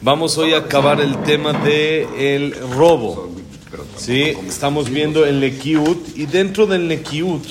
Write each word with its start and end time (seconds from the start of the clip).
Vamos 0.00 0.36
hoy 0.36 0.52
a 0.52 0.58
acabar 0.58 1.00
el 1.00 1.16
tema 1.22 1.52
de 1.52 2.34
el 2.34 2.54
robo. 2.72 3.34
¿Sí? 3.96 4.36
Estamos 4.46 4.90
viendo 4.90 5.24
el 5.24 5.40
Nekiut 5.40 6.16
y 6.16 6.26
dentro 6.26 6.66
del 6.66 6.86
Nekiut, 6.86 7.42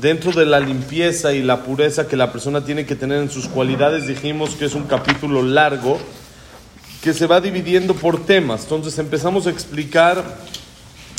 dentro 0.00 0.32
de 0.32 0.46
la 0.46 0.58
limpieza 0.58 1.32
y 1.34 1.42
la 1.42 1.62
pureza 1.62 2.08
que 2.08 2.16
la 2.16 2.32
persona 2.32 2.64
tiene 2.64 2.86
que 2.86 2.96
tener 2.96 3.22
en 3.22 3.30
sus 3.30 3.46
cualidades, 3.46 4.06
dijimos 4.06 4.56
que 4.56 4.64
es 4.64 4.74
un 4.74 4.84
capítulo 4.84 5.42
largo 5.42 5.98
que 7.02 7.12
se 7.12 7.26
va 7.26 7.40
dividiendo 7.40 7.94
por 7.94 8.24
temas. 8.24 8.62
Entonces 8.62 8.98
empezamos 8.98 9.46
a 9.46 9.50
explicar 9.50 10.24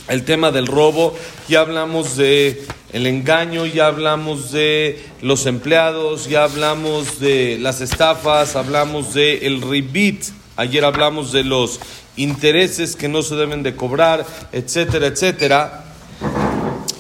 el 0.08 0.24
tema 0.24 0.52
del 0.52 0.68
robo, 0.68 1.16
ya 1.48 1.62
hablamos 1.62 2.18
de 2.18 2.66
el 2.94 3.08
engaño, 3.08 3.66
ya 3.66 3.88
hablamos 3.88 4.52
de 4.52 5.04
los 5.20 5.48
empleados, 5.48 6.30
ya 6.30 6.44
hablamos 6.44 7.20
de 7.20 7.58
las 7.60 7.82
estafas, 7.82 8.56
hablamos 8.56 9.16
de 9.16 9.48
el 9.48 9.64
ribit, 9.64 10.26
ayer 10.58 10.86
hablamos 10.86 11.32
de 11.32 11.44
los 11.44 11.80
intereses 12.18 12.96
que 12.96 13.08
no 13.08 13.24
se 13.24 13.36
deben 13.36 13.64
de 13.64 13.76
cobrar, 13.76 14.28
etcétera, 14.52 15.08
etcétera. 15.08 15.86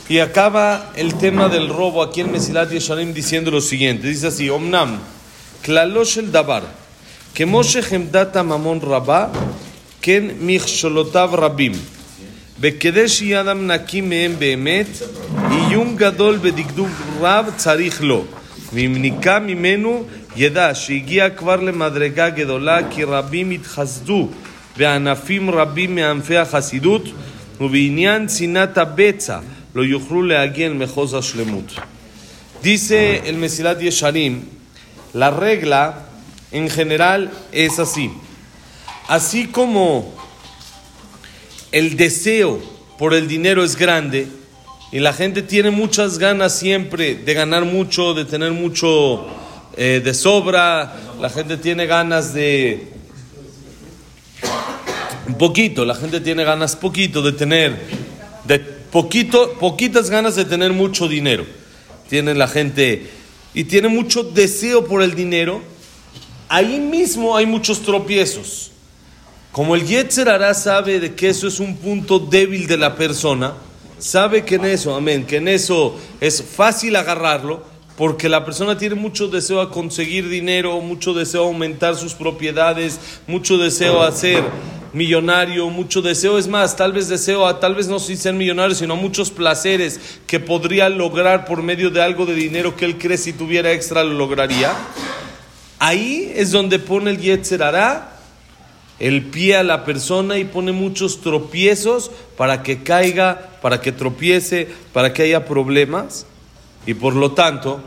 Y 0.09 0.17
acaba 0.17 0.91
el 0.95 1.13
tema 1.19 1.47
del 1.47 1.69
robo 1.69 2.01
aquí 2.01 2.21
en 2.21 2.31
Mesilat 2.31 2.71
Yesharim 2.71 3.13
diciendo 3.13 3.51
lo 3.51 3.61
siguiente, 3.61 4.07
dice 4.07 4.27
así, 4.27 4.49
Omnam, 4.49 4.97
klalosh 5.61 6.17
el 6.17 6.31
dabar, 6.31 6.63
que 7.35 7.45
Moshe 7.45 7.81
hemdata 7.81 8.41
mamon 8.41 8.81
rabá, 8.81 9.31
ken 10.01 10.43
michsholotav 10.43 11.35
rabim, 11.35 11.73
bekedesh 12.57 13.21
yadam 13.21 13.67
nakim 13.67 14.07
mehem 14.07 14.39
behemet, 14.39 14.87
עיון 15.62 15.96
גדול 15.96 16.38
בדקדוק 16.42 16.88
רב 17.20 17.46
צריך 17.56 18.02
לו. 18.02 18.24
ואם 18.72 18.96
ניקה 18.98 19.38
ממנו, 19.38 20.04
ידע 20.36 20.74
שהגיע 20.74 21.30
כבר 21.30 21.56
למדרגה 21.56 22.30
גדולה, 22.30 22.78
כי 22.90 23.04
רבים 23.04 23.50
התחסדו 23.50 24.28
בענפים 24.76 25.50
רבים 25.50 25.94
מענפי 25.94 26.36
החסידות, 26.36 27.02
ובעניין 27.60 28.26
צנעת 28.26 28.78
הבצע 28.78 29.38
לא 29.74 29.82
יוכלו 29.82 30.22
להגיע 30.22 30.66
אל 30.66 30.72
מחוז 30.72 31.14
השלמות. 31.14 31.74
Dice 32.62 33.22
el 33.24 33.36
Mesilat 33.36 33.80
Yesharim, 33.80 34.42
la 35.14 35.30
regla 35.30 36.08
en 36.50 36.68
general 36.68 37.30
es 37.52 37.78
así. 37.78 38.10
Así 39.06 39.46
como 39.46 40.12
el 41.70 41.96
deseo 41.96 42.60
por 42.98 43.14
el 43.14 43.28
dinero 43.28 43.62
es 43.62 43.76
grande 43.76 44.26
y 44.93 44.99
la 44.99 45.11
gente 45.11 45.41
tiene 45.41 45.71
muchas 45.71 46.19
ganas 46.19 46.55
siempre 46.55 47.15
de 47.15 47.33
ganar 47.33 47.65
mucho, 47.65 48.13
de 48.13 48.25
tener 48.25 48.51
mucho 48.51 49.25
eh, 49.75 50.01
de 50.05 50.13
sobra, 50.13 50.95
la 51.19 51.31
gente 51.31 51.57
tiene 51.57 51.87
ganas 51.87 52.31
de 52.35 52.89
un 55.27 55.33
poquito, 55.33 55.83
la 55.83 55.95
gente 55.95 56.21
tiene 56.21 56.43
ganas 56.43 56.75
poquito 56.75 57.23
de 57.23 57.31
tener 57.31 57.75
de 58.43 58.59
poquito, 58.59 59.53
poquitas 59.53 60.11
ganas 60.11 60.35
de 60.35 60.45
tener 60.45 60.71
mucho 60.73 61.07
dinero. 61.07 61.43
Tiene 62.07 62.35
la 62.35 62.47
gente 62.47 63.09
y 63.55 63.63
tiene 63.63 63.87
mucho 63.87 64.21
deseo 64.21 64.85
por 64.85 65.01
el 65.01 65.15
dinero. 65.15 65.63
Ahí 66.49 66.79
mismo 66.79 67.35
hay 67.35 67.47
muchos 67.47 67.81
tropiezos. 67.81 68.69
Como 69.51 69.73
el 69.73 69.87
Yetzer 69.87 70.29
Hará 70.29 70.53
sabe 70.53 70.99
de 70.99 71.15
que 71.15 71.29
eso 71.29 71.47
es 71.47 71.59
un 71.59 71.77
punto 71.77 72.19
débil 72.19 72.67
de 72.67 72.77
la 72.77 72.95
persona, 72.95 73.55
sabe 73.99 74.43
que 74.43 74.55
en 74.55 74.65
eso, 74.65 74.95
amén, 74.95 75.25
que 75.25 75.37
en 75.37 75.47
eso 75.47 75.97
es 76.21 76.43
fácil 76.43 76.95
agarrarlo, 76.95 77.63
porque 77.97 78.27
la 78.29 78.43
persona 78.43 78.77
tiene 78.77 78.95
mucho 78.95 79.27
deseo 79.27 79.61
a 79.61 79.69
conseguir 79.69 80.27
dinero, 80.27 80.79
mucho 80.81 81.13
deseo 81.13 81.43
a 81.43 81.47
aumentar 81.47 81.95
sus 81.95 82.13
propiedades, 82.13 82.99
mucho 83.27 83.57
deseo 83.57 84.01
a 84.01 84.11
ser 84.11 84.43
millonario, 84.93 85.69
mucho 85.69 86.01
deseo, 86.01 86.37
es 86.37 86.47
más, 86.47 86.75
tal 86.75 86.93
vez 86.93 87.07
deseo 87.07 87.47
a, 87.47 87.59
tal 87.59 87.75
vez 87.75 87.87
no 87.87 87.99
sin 87.99 88.17
ser 88.17 88.33
millonario, 88.33 88.75
sino 88.75 88.95
muchos 88.95 89.31
placeres 89.31 89.99
que 90.27 90.39
podría 90.39 90.89
lograr 90.89 91.45
por 91.45 91.61
medio 91.63 91.89
de 91.89 92.01
algo 92.01 92.25
de 92.25 92.35
dinero 92.35 92.75
que 92.75 92.85
él 92.85 92.97
cree 92.97 93.17
si 93.17 93.33
tuviera 93.33 93.71
extra 93.71 94.03
lo 94.03 94.13
lograría. 94.13 94.73
Ahí 95.79 96.31
es 96.35 96.51
donde 96.51 96.79
pone 96.79 97.11
el 97.11 97.19
Yetzer 97.19 97.61
Hará 97.61 98.12
el 98.99 99.23
pie 99.23 99.57
a 99.57 99.63
la 99.63 99.85
persona 99.85 100.37
y 100.37 100.45
pone 100.45 100.71
muchos 100.71 101.21
tropiezos 101.21 102.11
para 102.37 102.63
que 102.63 102.83
caiga, 102.83 103.49
para 103.61 103.81
que 103.81 103.91
tropiece, 103.91 104.67
para 104.93 105.13
que 105.13 105.23
haya 105.23 105.45
problemas. 105.45 106.25
Y 106.85 106.93
por 106.93 107.15
lo 107.15 107.31
tanto, 107.31 107.81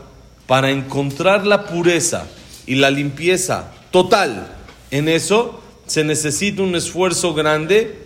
para 0.47 0.71
encontrar 0.71 1.45
la 1.45 1.65
pureza 1.65 2.27
y 2.65 2.75
la 2.75 2.89
limpieza 2.89 3.71
total 3.91 4.55
en 4.91 5.09
eso, 5.09 5.61
se 5.85 6.03
necesita 6.03 6.61
un 6.61 6.75
esfuerzo 6.75 7.33
grande 7.33 7.99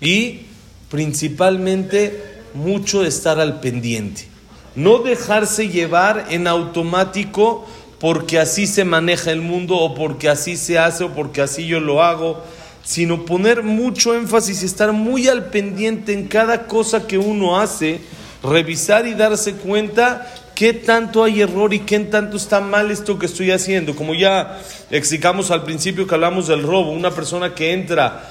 y 0.00 0.42
principalmente 0.90 2.40
mucho 2.54 3.04
estar 3.04 3.40
al 3.40 3.60
pendiente. 3.60 4.28
No 4.74 4.98
dejarse 4.98 5.68
llevar 5.68 6.26
en 6.30 6.46
automático 6.46 7.66
porque 8.02 8.40
así 8.40 8.66
se 8.66 8.84
maneja 8.84 9.30
el 9.30 9.42
mundo 9.42 9.76
o 9.76 9.94
porque 9.94 10.28
así 10.28 10.56
se 10.56 10.76
hace 10.76 11.04
o 11.04 11.14
porque 11.14 11.40
así 11.40 11.68
yo 11.68 11.78
lo 11.78 12.02
hago, 12.02 12.42
sino 12.82 13.24
poner 13.24 13.62
mucho 13.62 14.12
énfasis 14.16 14.64
y 14.64 14.66
estar 14.66 14.90
muy 14.90 15.28
al 15.28 15.50
pendiente 15.50 16.12
en 16.12 16.26
cada 16.26 16.66
cosa 16.66 17.06
que 17.06 17.16
uno 17.16 17.60
hace, 17.60 18.00
revisar 18.42 19.06
y 19.06 19.14
darse 19.14 19.52
cuenta 19.52 20.34
qué 20.56 20.72
tanto 20.72 21.22
hay 21.22 21.42
error 21.42 21.72
y 21.72 21.78
qué 21.78 22.00
tanto 22.00 22.38
está 22.38 22.58
mal 22.60 22.90
esto 22.90 23.20
que 23.20 23.26
estoy 23.26 23.52
haciendo. 23.52 23.94
Como 23.94 24.16
ya 24.16 24.60
explicamos 24.90 25.52
al 25.52 25.62
principio 25.62 26.04
que 26.04 26.14
hablamos 26.16 26.48
del 26.48 26.64
robo, 26.64 26.90
una 26.90 27.12
persona 27.12 27.54
que 27.54 27.72
entra 27.72 28.28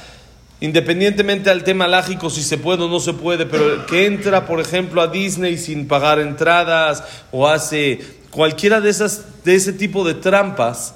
independientemente 0.61 1.49
al 1.49 1.63
tema 1.63 1.87
lágico, 1.87 2.29
si 2.29 2.43
se 2.43 2.57
puede 2.57 2.83
o 2.83 2.87
no 2.87 2.99
se 2.99 3.13
puede, 3.13 3.45
pero 3.47 3.85
que 3.87 4.05
entra, 4.05 4.45
por 4.45 4.61
ejemplo, 4.61 5.01
a 5.01 5.07
Disney 5.07 5.57
sin 5.57 5.87
pagar 5.87 6.19
entradas 6.19 7.03
o 7.31 7.47
hace 7.47 7.99
cualquiera 8.29 8.79
de, 8.79 8.91
esas, 8.91 9.43
de 9.43 9.55
ese 9.55 9.73
tipo 9.73 10.05
de 10.05 10.13
trampas, 10.13 10.93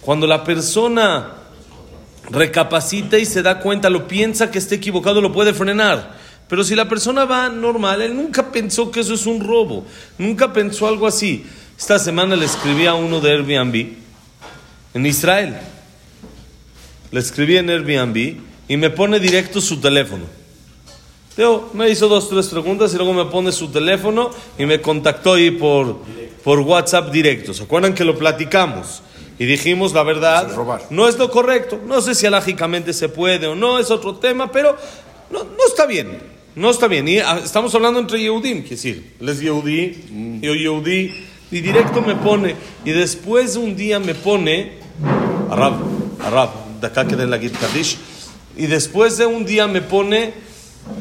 cuando 0.00 0.26
la 0.26 0.42
persona 0.42 1.34
recapacita 2.30 3.16
y 3.16 3.24
se 3.24 3.42
da 3.42 3.60
cuenta, 3.60 3.88
lo 3.88 4.08
piensa 4.08 4.50
que 4.50 4.58
esté 4.58 4.74
equivocado, 4.74 5.20
lo 5.20 5.32
puede 5.32 5.54
frenar. 5.54 6.18
Pero 6.48 6.64
si 6.64 6.74
la 6.74 6.88
persona 6.88 7.24
va 7.26 7.48
normal, 7.48 8.02
él 8.02 8.16
nunca 8.16 8.50
pensó 8.50 8.90
que 8.90 9.00
eso 9.00 9.14
es 9.14 9.26
un 9.26 9.40
robo, 9.40 9.86
nunca 10.18 10.52
pensó 10.52 10.88
algo 10.88 11.06
así. 11.06 11.46
Esta 11.78 11.98
semana 11.98 12.34
le 12.34 12.46
escribí 12.46 12.86
a 12.86 12.94
uno 12.94 13.20
de 13.20 13.30
Airbnb 13.30 13.92
en 14.94 15.06
Israel. 15.06 15.56
Le 17.12 17.20
escribí 17.20 17.56
en 17.56 17.70
Airbnb 17.70 18.47
y 18.68 18.76
me 18.76 18.90
pone 18.90 19.18
directo 19.18 19.60
su 19.60 19.80
teléfono. 19.80 20.24
Teo, 21.34 21.70
me 21.72 21.88
hizo 21.88 22.08
dos, 22.08 22.28
tres 22.28 22.48
preguntas 22.48 22.92
y 22.92 22.96
luego 22.96 23.12
me 23.12 23.24
pone 23.26 23.52
su 23.52 23.68
teléfono 23.68 24.30
y 24.58 24.66
me 24.66 24.80
contactó 24.80 25.34
ahí 25.34 25.52
por, 25.52 25.98
por 26.42 26.60
WhatsApp 26.60 27.10
directo. 27.10 27.54
¿Se 27.54 27.62
acuerdan 27.62 27.94
que 27.94 28.04
lo 28.04 28.18
platicamos? 28.18 29.02
Y 29.38 29.46
dijimos 29.46 29.92
la 29.92 30.02
verdad, 30.02 30.48
no 30.90 31.08
es 31.08 31.16
lo 31.16 31.30
correcto. 31.30 31.80
No 31.86 32.00
sé 32.00 32.14
si 32.14 32.26
alógicamente 32.26 32.92
se 32.92 33.08
puede 33.08 33.46
o 33.46 33.54
no, 33.54 33.78
es 33.78 33.90
otro 33.90 34.16
tema, 34.16 34.50
pero 34.50 34.76
no, 35.30 35.44
no 35.44 35.66
está 35.66 35.86
bien. 35.86 36.38
No 36.56 36.70
está 36.70 36.88
bien. 36.88 37.06
Y 37.06 37.20
ah, 37.20 37.40
estamos 37.44 37.72
hablando 37.76 38.00
entre 38.00 38.20
Yehudim, 38.20 38.62
quiere 38.62 38.74
decir, 38.74 39.14
él 39.20 39.28
es 39.28 39.40
Yehudi, 39.40 40.40
yo 40.42 40.54
Yehudi, 40.56 41.14
y 41.52 41.60
directo 41.60 42.02
me 42.02 42.16
pone. 42.16 42.56
Y 42.84 42.90
después 42.90 43.54
un 43.54 43.76
día 43.76 44.00
me 44.00 44.16
pone, 44.16 44.72
Arab, 45.50 45.74
Arab, 46.24 46.50
de 46.80 46.86
acá 46.88 47.06
que 47.06 47.14
de 47.14 47.28
la 47.28 47.38
Git 47.38 47.56
Kadish, 47.56 47.96
y 48.58 48.66
después 48.66 49.16
de 49.16 49.26
un 49.26 49.46
día 49.46 49.66
me 49.66 49.80
pone, 49.80 50.34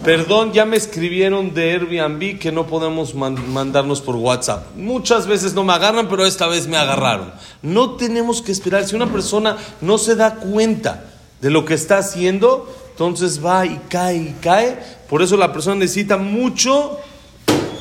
Perdón, 0.03 0.53
ya 0.53 0.65
me 0.65 0.77
escribieron 0.77 1.53
de 1.53 1.71
Airbnb 1.71 2.39
que 2.39 2.51
no 2.51 2.67
podemos 2.67 3.13
mandarnos 3.15 4.01
por 4.01 4.15
WhatsApp. 4.15 4.75
Muchas 4.75 5.27
veces 5.27 5.53
no 5.53 5.63
me 5.63 5.73
agarran, 5.73 6.07
pero 6.09 6.25
esta 6.25 6.47
vez 6.47 6.67
me 6.67 6.77
agarraron. 6.77 7.31
No 7.61 7.91
tenemos 7.91 8.41
que 8.41 8.51
esperar. 8.51 8.85
Si 8.85 8.95
una 8.95 9.11
persona 9.11 9.57
no 9.81 9.97
se 9.97 10.15
da 10.15 10.35
cuenta 10.35 11.05
de 11.41 11.49
lo 11.49 11.65
que 11.65 11.73
está 11.73 11.99
haciendo, 11.99 12.73
entonces 12.91 13.43
va 13.43 13.65
y 13.65 13.79
cae 13.89 14.17
y 14.17 14.35
cae. 14.41 14.77
Por 15.09 15.21
eso 15.21 15.37
la 15.37 15.51
persona 15.51 15.75
necesita 15.75 16.17
mucho 16.17 16.99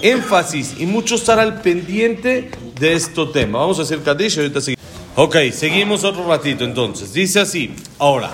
énfasis 0.02 0.76
y 0.78 0.86
mucho 0.86 1.16
estar 1.16 1.38
al 1.38 1.60
pendiente 1.60 2.50
de 2.78 2.94
este 2.94 3.26
tema. 3.26 3.58
Vamos 3.58 3.78
a 3.78 3.82
hacer 3.82 4.02
Kadish 4.02 4.36
y 4.36 4.40
ahorita 4.40 4.60
seguimos. 4.60 4.84
Ok, 5.16 5.36
seguimos 5.52 6.04
otro 6.04 6.26
ratito 6.26 6.64
entonces. 6.64 7.12
Dice 7.12 7.40
así, 7.40 7.74
ahora. 7.98 8.30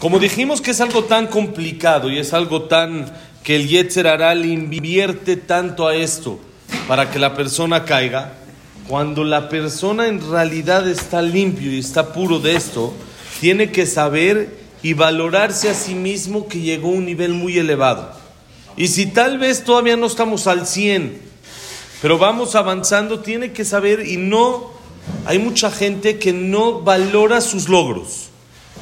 Como 0.00 0.18
dijimos 0.18 0.62
que 0.62 0.70
es 0.70 0.80
algo 0.80 1.04
tan 1.04 1.26
complicado 1.26 2.10
y 2.10 2.18
es 2.18 2.32
algo 2.32 2.62
tan 2.62 3.12
que 3.44 3.54
el 3.56 3.68
Yetzer 3.68 4.06
Hará 4.06 4.34
le 4.34 4.46
invierte 4.46 5.36
tanto 5.36 5.86
a 5.86 5.94
esto 5.94 6.40
para 6.88 7.10
que 7.10 7.18
la 7.18 7.34
persona 7.34 7.84
caiga, 7.84 8.32
cuando 8.88 9.24
la 9.24 9.50
persona 9.50 10.08
en 10.08 10.26
realidad 10.30 10.88
está 10.88 11.20
limpio 11.20 11.70
y 11.70 11.78
está 11.78 12.14
puro 12.14 12.38
de 12.38 12.56
esto, 12.56 12.94
tiene 13.42 13.72
que 13.72 13.84
saber 13.84 14.56
y 14.82 14.94
valorarse 14.94 15.68
a 15.68 15.74
sí 15.74 15.94
mismo 15.94 16.48
que 16.48 16.60
llegó 16.60 16.88
a 16.88 16.92
un 16.92 17.04
nivel 17.04 17.34
muy 17.34 17.58
elevado. 17.58 18.10
Y 18.78 18.88
si 18.88 19.04
tal 19.04 19.36
vez 19.36 19.64
todavía 19.64 19.98
no 19.98 20.06
estamos 20.06 20.46
al 20.46 20.66
100, 20.66 21.20
pero 22.00 22.16
vamos 22.16 22.54
avanzando, 22.54 23.20
tiene 23.20 23.52
que 23.52 23.66
saber 23.66 24.06
y 24.06 24.16
no 24.16 24.80
Hay 25.26 25.38
mucha 25.38 25.70
gente 25.70 26.18
que 26.18 26.32
no 26.32 26.80
valora 26.80 27.42
sus 27.42 27.68
logros. 27.68 28.29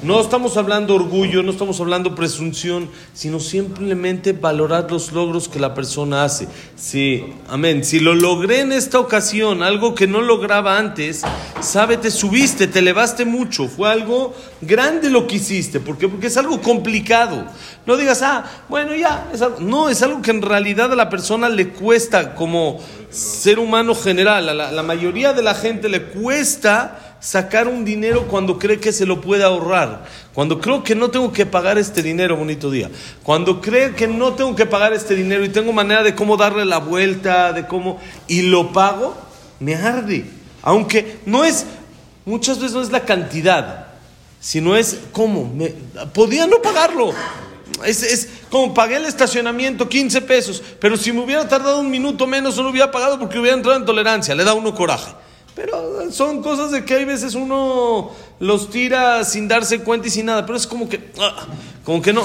No 0.01 0.21
estamos 0.21 0.57
hablando 0.57 0.95
orgullo, 0.95 1.43
no 1.43 1.51
estamos 1.51 1.81
hablando 1.81 2.15
presunción, 2.15 2.89
sino 3.15 3.41
simplemente 3.41 4.33
valorar 4.33 4.89
los 4.93 5.11
logros 5.11 5.49
que 5.49 5.59
la 5.59 5.75
persona 5.75 6.23
hace. 6.23 6.47
Sí, 6.77 7.25
amén. 7.49 7.83
Si 7.83 7.99
lo 7.99 8.15
logré 8.15 8.61
en 8.61 8.71
esta 8.71 9.01
ocasión, 9.01 9.61
algo 9.61 9.97
que 9.97 10.07
no 10.07 10.21
lograba 10.21 10.79
antes, 10.79 11.23
sabe, 11.61 11.97
te 11.97 12.13
subiste, 12.13 12.69
te 12.69 12.79
elevaste 12.79 13.25
mucho, 13.25 13.67
fue 13.67 13.91
algo 13.91 14.37
grande 14.61 15.11
lo 15.11 15.27
que 15.27 15.37
hiciste. 15.37 15.81
¿Por 15.81 15.99
qué? 15.99 16.07
Porque 16.07 16.29
es 16.29 16.37
algo 16.37 16.63
complicado. 16.63 17.47
No 17.85 17.97
digas, 17.97 18.23
ah, 18.23 18.45
bueno, 18.69 18.95
ya, 18.95 19.29
es 19.35 19.43
algo. 19.43 19.59
no, 19.59 19.89
es 19.89 20.01
algo 20.03 20.23
que 20.23 20.31
en 20.31 20.43
realidad 20.43 20.93
a 20.93 20.97
la 20.97 21.11
persona 21.11 21.49
le 21.49 21.71
cuesta 21.71 22.37
como 22.37 22.79
ser 23.11 23.59
humano 23.59 23.97
general, 23.97 24.49
a 24.49 24.55
la, 24.55 24.71
la 24.71 24.83
mayoría 24.85 25.33
de 25.33 25.43
la 25.43 25.55
gente 25.55 25.89
le 25.89 26.05
cuesta 26.05 27.08
sacar 27.21 27.67
un 27.67 27.85
dinero 27.85 28.27
cuando 28.29 28.59
cree 28.59 28.79
que 28.79 28.93
se 28.93 29.07
lo 29.07 29.21
puede 29.21 29.45
ahorrar. 29.45 30.05
Cuando 30.35 30.61
creo 30.61 30.85
que 30.85 30.95
no 30.95 31.11
tengo 31.11 31.33
que 31.33 31.47
pagar 31.47 31.79
este 31.79 32.03
dinero, 32.03 32.37
bonito 32.37 32.71
día. 32.71 32.91
Cuando 33.23 33.61
cree 33.61 33.95
que 33.95 34.07
no 34.07 34.35
tengo 34.35 34.55
que 34.55 34.67
pagar 34.67 34.93
este 34.93 35.15
dinero 35.15 35.45
y 35.45 35.49
tengo 35.49 35.73
manera 35.73 36.03
de 36.03 36.15
cómo 36.15 36.37
darle 36.37 36.65
la 36.65 36.79
vuelta, 36.79 37.53
de 37.53 37.67
cómo... 37.67 38.01
Y 38.29 38.43
lo 38.43 38.73
pago, 38.73 39.17
me 39.59 39.75
arde. 39.75 40.25
Aunque 40.63 41.19
no 41.27 41.45
es, 41.45 41.67
muchas 42.25 42.59
veces 42.59 42.75
no 42.75 42.83
es 42.83 42.91
la 42.91 43.05
cantidad, 43.05 43.87
sino 44.41 44.77
es 44.77 44.99
cómo. 45.13 45.53
Podía 46.13 46.47
no 46.47 46.63
pagarlo. 46.63 47.13
Es, 47.85 48.03
es, 48.03 48.29
como 48.51 48.75
pagué 48.75 48.97
el 48.97 49.05
estacionamiento 49.05 49.89
15 49.89 50.23
pesos, 50.23 50.63
pero 50.81 50.97
si 50.97 51.13
me 51.13 51.21
hubiera 51.21 51.47
tardado 51.49 51.81
un 51.81 51.91
minuto 51.91 52.27
menos, 52.27 52.57
no 52.57 52.65
lo 52.65 52.71
hubiera 52.71 52.91
pagado 52.91 53.19
porque 53.19 53.39
hubiera 53.39 53.57
entrado 53.57 53.79
en 53.79 53.85
tolerancia. 53.85 54.35
Le 54.35 54.45
da 54.45 54.55
uno 54.55 54.75
coraje. 54.75 55.13
Pero 55.59 56.13
son 56.13 56.41
cosas 56.41 56.71
de 56.71 56.85
que 56.85 56.95
hay 56.95 57.05
veces 57.05 57.35
uno 57.35 58.13
los 58.39 58.71
tira 58.71 59.25
sin 59.25 59.49
darse 59.49 59.81
cuenta 59.81 60.07
y 60.07 60.11
sin 60.11 60.27
nada. 60.27 60.47
Pero 60.47 60.57
es 60.57 60.69
como 60.69 60.89
que, 60.89 61.11
ah, 61.19 61.47
como 61.85 62.01
que 62.01 62.13
no. 62.13 62.23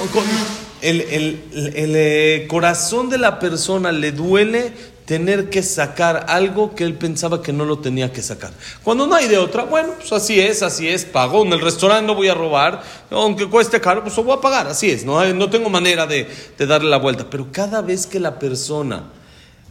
El, 0.83 1.01
el, 1.01 1.43
el, 1.73 1.95
el, 1.95 2.47
corazón 2.47 3.09
de 3.09 3.17
la 3.17 3.39
persona 3.39 3.91
le 3.91 4.11
duele 4.11 4.71
tener 5.05 5.49
que 5.49 5.63
sacar 5.63 6.27
algo 6.29 6.75
que 6.75 6.83
él 6.83 6.93
pensaba 6.93 7.41
que 7.41 7.51
no 7.51 7.65
lo 7.65 7.79
tenía 7.79 8.13
que 8.13 8.21
sacar. 8.21 8.51
Cuando 8.83 9.07
no 9.07 9.15
hay 9.15 9.27
de 9.27 9.39
otra, 9.39 9.63
bueno, 9.63 9.93
pues 9.97 10.11
así 10.13 10.39
es, 10.39 10.61
así 10.61 10.87
es, 10.87 11.03
pago. 11.03 11.43
En 11.43 11.53
el 11.53 11.59
restaurante 11.59 12.05
no 12.05 12.13
voy 12.13 12.27
a 12.27 12.35
robar, 12.35 12.83
aunque 13.09 13.49
cueste 13.49 13.81
caro, 13.81 14.03
pues 14.03 14.15
lo 14.15 14.25
voy 14.25 14.37
a 14.37 14.41
pagar, 14.41 14.67
así 14.67 14.91
es. 14.91 15.05
No, 15.05 15.25
no 15.33 15.49
tengo 15.49 15.71
manera 15.71 16.05
de, 16.05 16.29
de 16.55 16.65
darle 16.67 16.91
la 16.91 16.97
vuelta. 16.97 17.25
Pero 17.31 17.47
cada 17.51 17.81
vez 17.81 18.05
que 18.05 18.19
la 18.19 18.37
persona, 18.37 19.05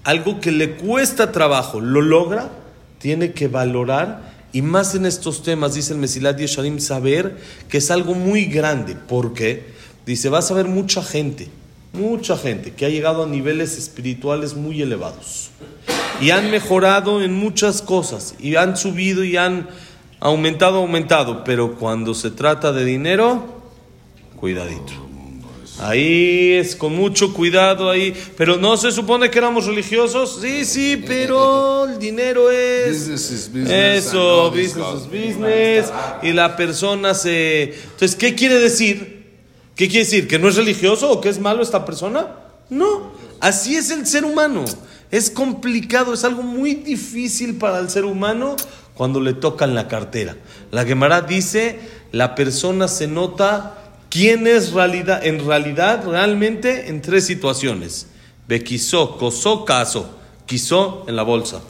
algo 0.03 0.41
que 0.41 0.51
le 0.51 0.75
cuesta 0.75 1.31
trabajo, 1.31 1.81
lo 1.81 2.01
logra, 2.01 2.62
tiene 3.03 3.33
que 3.33 3.49
valorar 3.49 4.33
y 4.53 4.63
más 4.63 4.95
en 4.95 5.07
estos 5.07 5.43
temas, 5.43 5.75
dice 5.75 5.93
el 5.93 5.99
Mesilat 5.99 6.39
Yesharim, 6.39 6.79
saber 6.79 7.37
que 7.69 7.79
es 7.79 7.91
algo 7.91 8.15
muy 8.15 8.45
grande. 8.45 8.95
¿Por 8.95 9.35
qué? 9.35 9.73
Dice, 10.07 10.29
vas 10.29 10.51
a 10.51 10.55
ver 10.55 10.67
mucha 10.67 11.03
gente, 11.03 11.49
mucha 11.93 12.37
gente 12.37 12.73
que 12.73 12.87
ha 12.87 12.89
llegado 12.89 13.25
a 13.25 13.27
niveles 13.27 13.77
espirituales 13.77 14.55
muy 14.55 14.81
elevados 14.81 15.51
y 16.21 16.31
han 16.31 16.51
mejorado 16.51 17.23
en 17.23 17.35
muchas 17.35 17.83
cosas 17.83 18.35
y 18.39 18.55
han 18.57 18.77
subido 18.77 19.25
y 19.25 19.37
han 19.37 19.69
aumentado, 20.21 20.79
aumentado, 20.79 21.43
pero 21.45 21.75
cuando 21.77 22.15
se 22.15 22.31
trata 22.31 22.73
de 22.73 22.85
dinero, 22.85 23.63
cuidadito. 24.37 25.12
Ahí 25.79 26.53
es 26.53 26.77
con 26.77 26.95
mucho 26.95 27.33
cuidado 27.33 27.91
ahí, 27.91 28.15
pero 28.37 28.57
no 28.57 28.77
se 28.77 28.93
supone 28.93 29.31
que 29.31 29.39
éramos 29.39 29.67
religiosos. 29.67 30.39
Sí, 30.41 30.65
sí, 30.65 31.03
pero 31.07 31.87
el 31.87 31.99
dinero 31.99 32.51
es 32.51 32.99
Business 32.99 33.31
is 33.31 33.49
business 33.49 34.07
eso, 34.07 34.51
business 34.51 34.87
is 34.97 35.11
business 35.11 35.93
y 36.23 36.33
la 36.33 36.57
persona 36.57 37.15
se 37.15 37.75
Entonces, 37.75 38.15
¿qué 38.15 38.35
quiere 38.35 38.59
decir? 38.59 39.23
¿Qué 39.75 39.89
quiere 39.89 40.05
decir? 40.05 40.29
¿Que 40.29 40.39
no 40.39 40.49
es 40.49 40.57
religioso 40.57 41.11
o 41.11 41.21
que 41.21 41.31
es 41.31 41.41
malo 41.41 41.63
esta 41.63 41.85
persona? 41.85 42.37
No, 42.69 43.13
así 43.41 43.75
es 43.75 43.91
el 43.91 44.07
ser 44.07 44.25
humano. 44.25 44.65
Es 45.11 45.31
complicado, 45.31 46.15
es 46.15 46.25
algo 46.25 46.43
muy 46.43 46.75
difícil 46.75 47.57
para 47.57 47.79
el 47.79 47.91
ser 47.91 48.05
humano 48.05 48.57
cuando 48.95 49.21
le 49.21 49.33
tocan 49.33 49.75
la 49.75 49.89
cartera. 49.89 50.37
La 50.71 50.85
Gemara 50.85 51.23
dice, 51.23 51.81
la 52.13 52.35
persona 52.35 52.89
se 52.89 53.09
nota 53.09 53.82
quién 54.13 54.47
es 54.47 54.73
realidad, 54.73 55.25
en 55.25 55.45
realidad 55.45 56.05
realmente 56.07 56.91
en 56.91 57.01
tres 57.01 57.25
situaciones. 57.25 58.09
Bequisó, 58.47 59.17
cosó, 59.17 59.65
caso. 59.65 60.19
Quisó 60.45 61.05
en 61.09 61.17
la 61.17 61.23
bolsa. 61.23 61.63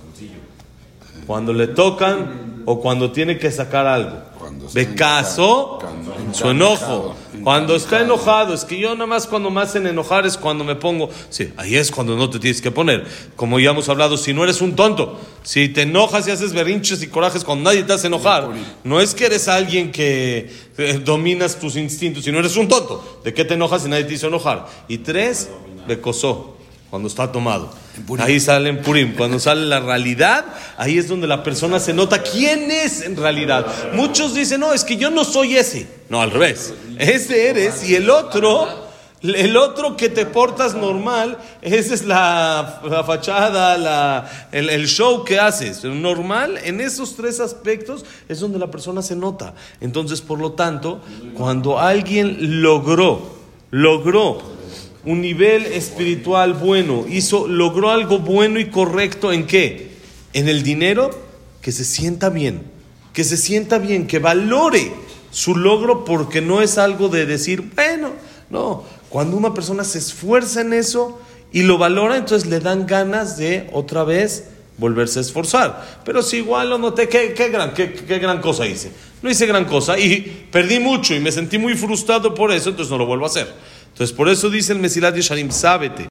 Cuando 1.26 1.52
le 1.52 1.68
tocan 1.68 2.62
o 2.66 2.80
cuando 2.80 3.12
tiene 3.12 3.38
que 3.38 3.52
sacar 3.52 3.86
algo. 3.86 4.31
Encajado. 4.74 5.78
en 6.26 6.34
su 6.34 6.48
enojo. 6.50 7.14
Cuando 7.42 7.74
está 7.74 8.00
enojado, 8.00 8.54
es 8.54 8.64
que 8.64 8.78
yo 8.78 8.94
nada 8.94 9.06
más 9.06 9.26
cuando 9.26 9.50
me 9.50 9.60
hacen 9.60 9.86
enojar 9.86 10.26
es 10.26 10.36
cuando 10.36 10.64
me 10.64 10.76
pongo. 10.76 11.10
Sí, 11.30 11.52
ahí 11.56 11.76
es 11.76 11.90
cuando 11.90 12.16
no 12.16 12.30
te 12.30 12.38
tienes 12.38 12.60
que 12.60 12.70
poner. 12.70 13.04
Como 13.36 13.58
ya 13.58 13.70
hemos 13.70 13.88
hablado, 13.88 14.16
si 14.16 14.32
no 14.32 14.44
eres 14.44 14.60
un 14.60 14.76
tonto, 14.76 15.18
si 15.42 15.68
te 15.68 15.82
enojas 15.82 16.28
y 16.28 16.30
haces 16.30 16.52
berrinches 16.52 17.02
y 17.02 17.08
corajes 17.08 17.44
cuando 17.44 17.70
nadie 17.70 17.82
te 17.82 17.92
hace 17.92 18.06
enojar, 18.06 18.48
no 18.84 19.00
es 19.00 19.14
que 19.14 19.26
eres 19.26 19.48
alguien 19.48 19.90
que 19.90 20.50
eh, 20.78 21.00
dominas 21.04 21.58
tus 21.58 21.76
instintos, 21.76 22.24
sino 22.24 22.38
eres 22.38 22.56
un 22.56 22.68
tonto. 22.68 23.20
¿De 23.24 23.34
qué 23.34 23.44
te 23.44 23.54
enojas 23.54 23.82
si 23.82 23.88
nadie 23.88 24.04
te 24.04 24.14
hizo 24.14 24.28
enojar? 24.28 24.66
Y 24.88 24.98
tres, 24.98 25.50
becosó, 25.88 26.56
cuando 26.90 27.08
está 27.08 27.32
tomado. 27.32 27.81
Ahí 28.18 28.40
sale 28.40 28.70
en 28.70 28.80
Purim. 28.82 29.14
Cuando 29.14 29.38
sale 29.38 29.66
la 29.66 29.80
realidad, 29.80 30.44
ahí 30.76 30.98
es 30.98 31.08
donde 31.08 31.26
la 31.26 31.42
persona 31.42 31.78
se 31.78 31.92
nota 31.92 32.22
quién 32.22 32.70
es 32.70 33.02
en 33.02 33.16
realidad. 33.16 33.66
Muchos 33.92 34.34
dicen, 34.34 34.60
no, 34.60 34.72
es 34.72 34.84
que 34.84 34.96
yo 34.96 35.10
no 35.10 35.24
soy 35.24 35.56
ese. 35.56 35.86
No, 36.08 36.22
al 36.22 36.30
revés. 36.30 36.72
Ese 36.98 37.48
eres 37.48 37.88
y 37.88 37.94
el 37.94 38.08
otro, 38.08 38.66
el 39.22 39.56
otro 39.56 39.96
que 39.96 40.08
te 40.08 40.26
portas 40.26 40.74
normal, 40.74 41.38
esa 41.60 41.94
es 41.94 42.04
la, 42.04 42.80
la 42.88 43.04
fachada, 43.04 43.76
la, 43.76 44.48
el, 44.52 44.70
el 44.70 44.86
show 44.86 45.24
que 45.24 45.38
haces. 45.38 45.84
Normal, 45.84 46.58
en 46.64 46.80
esos 46.80 47.14
tres 47.16 47.40
aspectos 47.40 48.04
es 48.28 48.40
donde 48.40 48.58
la 48.58 48.70
persona 48.70 49.02
se 49.02 49.16
nota. 49.16 49.54
Entonces, 49.80 50.20
por 50.20 50.38
lo 50.38 50.52
tanto, 50.52 51.00
cuando 51.34 51.78
alguien 51.78 52.62
logró, 52.62 53.36
logró 53.70 54.61
un 55.04 55.20
nivel 55.20 55.66
espiritual 55.66 56.54
bueno, 56.54 57.04
hizo, 57.08 57.48
logró 57.48 57.90
algo 57.90 58.18
bueno 58.18 58.60
y 58.60 58.66
correcto 58.66 59.32
en 59.32 59.46
qué? 59.46 59.90
En 60.32 60.48
el 60.48 60.62
dinero, 60.62 61.10
que 61.60 61.72
se 61.72 61.84
sienta 61.84 62.30
bien, 62.30 62.62
que 63.12 63.24
se 63.24 63.36
sienta 63.36 63.78
bien, 63.78 64.06
que 64.06 64.18
valore 64.18 64.92
su 65.30 65.56
logro 65.56 66.04
porque 66.04 66.40
no 66.40 66.62
es 66.62 66.78
algo 66.78 67.08
de 67.08 67.26
decir, 67.26 67.72
bueno, 67.74 68.10
no, 68.50 68.84
cuando 69.08 69.36
una 69.36 69.54
persona 69.54 69.84
se 69.84 69.98
esfuerza 69.98 70.60
en 70.60 70.72
eso 70.72 71.20
y 71.52 71.62
lo 71.62 71.78
valora, 71.78 72.16
entonces 72.16 72.48
le 72.48 72.60
dan 72.60 72.86
ganas 72.86 73.36
de 73.36 73.68
otra 73.72 74.04
vez 74.04 74.44
volverse 74.78 75.18
a 75.18 75.22
esforzar. 75.22 76.00
Pero 76.04 76.22
si 76.22 76.38
igual 76.38 76.70
lo 76.70 76.78
noté, 76.78 77.08
¿qué, 77.08 77.34
qué 77.34 77.48
gran, 77.48 77.74
qué, 77.74 77.92
qué 77.92 78.18
gran 78.18 78.40
cosa 78.40 78.66
hice? 78.66 78.92
No 79.20 79.30
hice 79.30 79.46
gran 79.46 79.64
cosa 79.64 79.98
y 79.98 80.46
perdí 80.50 80.78
mucho 80.78 81.14
y 81.14 81.20
me 81.20 81.32
sentí 81.32 81.58
muy 81.58 81.74
frustrado 81.74 82.34
por 82.34 82.52
eso, 82.52 82.70
entonces 82.70 82.90
no 82.90 82.98
lo 82.98 83.06
vuelvo 83.06 83.24
a 83.24 83.28
hacer. 83.28 83.52
Entonces, 83.92 84.16
por 84.16 84.28
eso 84.28 84.50
dice 84.50 84.72
el 84.72 84.78
Mesilat 84.78 85.14
Yesharim, 85.14 85.50
sábete, 85.50 86.08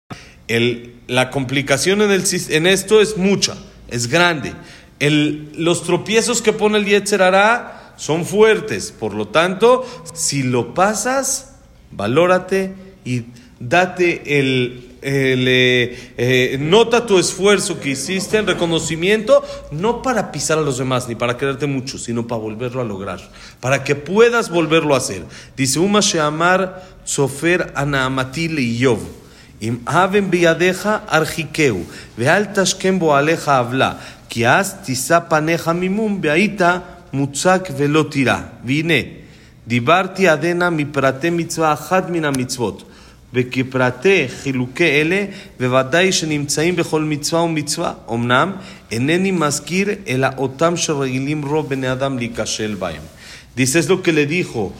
el, 0.47 0.95
la 1.07 1.29
complicación 1.29 2.01
en, 2.01 2.11
el, 2.11 2.23
en 2.49 2.67
esto 2.67 3.01
es 3.01 3.17
mucha, 3.17 3.57
es 3.89 4.07
grande. 4.07 4.53
El, 4.99 5.51
los 5.57 5.83
tropiezos 5.83 6.41
que 6.41 6.53
pone 6.53 6.77
el 6.77 6.85
Yetzer 6.85 7.23
Hará 7.23 7.95
son 7.97 8.25
fuertes, 8.25 8.91
por 8.91 9.13
lo 9.13 9.27
tanto, 9.27 9.85
si 10.13 10.43
lo 10.43 10.73
pasas, 10.73 11.55
valórate 11.91 12.73
y 13.03 13.23
date 13.59 14.39
el, 14.39 14.91
el, 15.01 15.47
eh, 15.47 16.13
eh, 16.17 16.57
nota 16.59 17.05
tu 17.05 17.17
esfuerzo 17.17 17.79
que 17.79 17.89
hiciste 17.89 18.37
en 18.37 18.47
reconocimiento, 18.47 19.43
no 19.71 20.01
para 20.01 20.31
pisar 20.31 20.57
a 20.57 20.61
los 20.61 20.77
demás 20.77 21.07
ni 21.07 21.15
para 21.15 21.37
quererte 21.37 21.65
mucho, 21.65 21.97
sino 21.97 22.27
para 22.27 22.41
volverlo 22.41 22.81
a 22.81 22.85
lograr, 22.85 23.19
para 23.59 23.83
que 23.83 23.95
puedas 23.95 24.49
volverlo 24.49 24.93
a 24.93 24.97
hacer. 24.97 25.23
Dice 25.57 25.79
Uma 25.79 26.01
Sheamar 26.01 27.00
Sofer 27.15 27.59
Anaamati 27.75 28.47
Leiyov. 28.47 28.99
אם 29.61 29.77
אבן 29.87 30.31
בידיך 30.31 30.89
ארחיקהו, 31.11 31.83
ואל 32.17 32.45
תשכם 32.45 32.99
בו 32.99 33.15
עליך 33.15 33.47
עוולה, 33.47 33.93
כי 34.29 34.47
אז 34.47 34.75
תישא 34.83 35.19
פניך 35.29 35.71
ממום, 35.75 36.19
והיית 36.23 36.61
מוצק 37.13 37.69
ולא 37.77 38.05
תירא. 38.11 38.37
והנה, 38.65 38.93
דיברתי 39.67 40.27
עדנה 40.27 40.69
מפרטי 40.69 41.29
מצווה 41.29 41.73
אחת 41.73 42.09
מן 42.09 42.25
המצוות, 42.25 42.83
וכפרטי 43.33 44.27
חילוקי 44.43 44.83
אלה, 45.01 45.25
בוודאי 45.59 46.11
שנמצאים 46.11 46.75
בכל 46.75 47.01
מצווה 47.01 47.41
ומצווה, 47.41 47.93
אמנם 48.11 48.51
אינני 48.91 49.31
מזכיר 49.31 49.89
אלא 50.07 50.27
אותם 50.37 50.77
שרגילים 50.77 51.45
רוב 51.45 51.69
בני 51.69 51.91
אדם 51.91 52.17
להיכשל 52.17 52.75
בהם. 52.79 53.01
Es 53.57 53.89
lo 53.89 54.01
que 54.01 54.11
le 54.11 54.25
dijo 54.25 54.71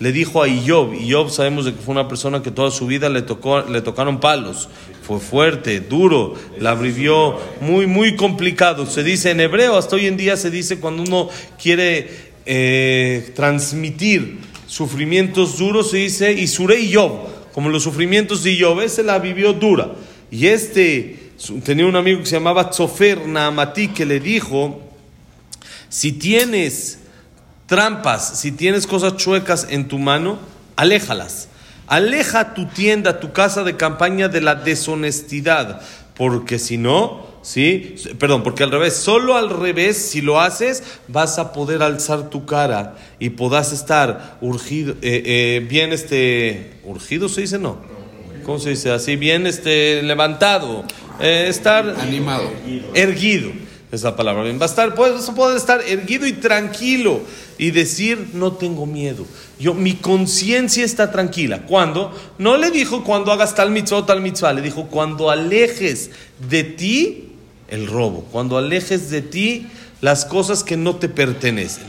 le 0.00 0.12
dijo 0.12 0.42
a 0.42 0.48
Iob. 0.48 0.94
Iob 0.94 1.30
sabemos 1.30 1.66
de 1.66 1.74
que 1.74 1.80
fue 1.80 1.92
una 1.92 2.08
persona 2.08 2.42
que 2.42 2.50
toda 2.50 2.70
su 2.70 2.86
vida 2.86 3.08
le, 3.08 3.22
tocó, 3.22 3.60
le 3.60 3.82
tocaron 3.82 4.18
palos. 4.18 4.68
fue 5.02 5.20
fuerte, 5.20 5.80
duro, 5.80 6.34
la 6.58 6.74
vivió 6.74 7.38
muy, 7.60 7.86
muy 7.86 8.16
complicado. 8.16 8.86
Se 8.86 9.04
dice 9.04 9.30
en 9.30 9.40
hebreo, 9.40 9.76
hasta 9.76 9.96
hoy 9.96 10.06
en 10.06 10.16
día 10.16 10.36
se 10.36 10.50
dice 10.50 10.80
cuando 10.80 11.02
uno 11.02 11.28
quiere 11.62 12.08
eh, 12.46 13.30
transmitir 13.36 14.38
sufrimientos 14.66 15.58
duros, 15.58 15.90
se 15.90 15.98
dice 15.98 16.32
Isurei 16.32 16.88
Yob, 16.88 17.52
como 17.52 17.68
los 17.68 17.82
sufrimientos 17.82 18.42
de 18.42 18.56
Yob, 18.56 18.80
ese 18.80 19.02
la 19.02 19.18
vivió 19.18 19.52
dura. 19.52 19.92
Y 20.30 20.46
este 20.46 21.32
tenía 21.62 21.84
un 21.84 21.96
amigo 21.96 22.20
que 22.20 22.26
se 22.26 22.36
llamaba 22.36 22.70
Tzofer 22.70 23.26
Naamati 23.26 23.88
que 23.88 24.06
le 24.06 24.18
dijo, 24.18 24.80
si 25.90 26.12
tienes 26.12 26.99
trampas, 27.70 28.40
si 28.40 28.50
tienes 28.50 28.84
cosas 28.84 29.16
chuecas 29.16 29.68
en 29.70 29.86
tu 29.86 30.00
mano, 30.00 30.40
aléjalas. 30.74 31.48
Aleja 31.86 32.52
tu 32.52 32.66
tienda, 32.66 33.20
tu 33.20 33.32
casa 33.32 33.62
de 33.62 33.76
campaña 33.76 34.26
de 34.28 34.40
la 34.40 34.56
deshonestidad, 34.56 35.80
porque 36.16 36.58
si 36.58 36.78
no, 36.78 37.24
¿sí? 37.42 37.94
Perdón, 38.18 38.42
porque 38.42 38.64
al 38.64 38.72
revés, 38.72 38.94
solo 38.94 39.36
al 39.36 39.50
revés, 39.50 39.96
si 39.96 40.20
lo 40.20 40.40
haces, 40.40 40.82
vas 41.06 41.38
a 41.38 41.52
poder 41.52 41.84
alzar 41.84 42.28
tu 42.28 42.44
cara 42.44 42.96
y 43.20 43.30
podás 43.30 43.72
estar 43.72 44.36
urgido, 44.40 44.94
eh, 45.00 45.22
eh, 45.24 45.66
bien 45.68 45.92
este, 45.92 46.72
urgido 46.82 47.28
se 47.28 47.42
dice, 47.42 47.60
no. 47.60 47.78
¿Cómo 48.44 48.58
se 48.58 48.70
dice? 48.70 48.90
Así, 48.90 49.14
bien 49.14 49.46
este, 49.46 50.02
levantado, 50.02 50.82
eh, 51.20 51.46
estar 51.48 51.88
animado, 52.00 52.50
erguido. 52.94 53.52
Es 53.92 54.02
la 54.02 54.14
palabra 54.14 54.44
bien. 54.44 54.60
Va 54.60 54.66
a 54.66 54.68
estar, 54.68 54.94
puedes, 54.94 55.28
estar 55.56 55.80
erguido 55.82 56.26
y 56.26 56.34
tranquilo 56.34 57.22
y 57.58 57.72
decir, 57.72 58.30
no 58.34 58.52
tengo 58.52 58.86
miedo. 58.86 59.26
Yo, 59.58 59.74
mi 59.74 59.94
conciencia 59.94 60.84
está 60.84 61.10
tranquila. 61.10 61.62
¿Cuándo? 61.66 62.16
No 62.38 62.56
le 62.56 62.70
dijo 62.70 63.02
cuando 63.02 63.32
hagas 63.32 63.54
tal 63.54 63.70
mitzvah 63.70 63.98
o 63.98 64.04
tal 64.04 64.20
mitzvah. 64.20 64.52
Le 64.52 64.62
dijo 64.62 64.86
cuando 64.86 65.28
alejes 65.28 66.10
de 66.48 66.62
ti 66.62 67.32
el 67.68 67.88
robo. 67.88 68.26
Cuando 68.30 68.58
alejes 68.58 69.10
de 69.10 69.22
ti 69.22 69.66
las 70.00 70.24
cosas 70.24 70.62
que 70.62 70.76
no 70.76 70.96
te 70.96 71.08
pertenecen. 71.08 71.84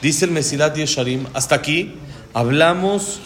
Dice 0.00 0.24
el 0.24 0.30
Mesilat 0.30 0.76
Yesharim. 0.76 1.26
Hasta 1.34 1.54
aquí 1.54 1.92
hablamos 2.32 3.20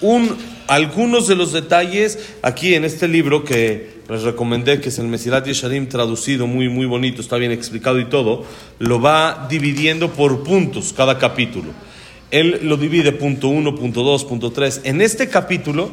un, 0.00 0.36
algunos 0.70 1.26
de 1.26 1.34
los 1.34 1.52
detalles 1.52 2.16
aquí 2.42 2.76
en 2.76 2.84
este 2.84 3.08
libro 3.08 3.42
que 3.42 4.02
les 4.08 4.22
recomendé, 4.22 4.80
que 4.80 4.90
es 4.90 5.00
el 5.00 5.08
Mesilat 5.08 5.44
Yesharim 5.44 5.88
traducido 5.88 6.46
muy, 6.46 6.68
muy 6.68 6.86
bonito, 6.86 7.20
está 7.20 7.38
bien 7.38 7.50
explicado 7.50 7.98
y 7.98 8.04
todo, 8.04 8.44
lo 8.78 9.00
va 9.00 9.48
dividiendo 9.50 10.12
por 10.12 10.44
puntos 10.44 10.92
cada 10.92 11.18
capítulo. 11.18 11.72
Él 12.30 12.60
lo 12.62 12.76
divide 12.76 13.10
punto 13.10 13.48
1, 13.48 13.74
punto 13.74 14.04
2, 14.04 14.24
punto 14.26 14.52
3. 14.52 14.82
En 14.84 15.00
este 15.00 15.28
capítulo, 15.28 15.90